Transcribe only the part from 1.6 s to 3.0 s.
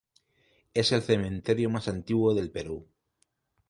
más antiguo del Perú.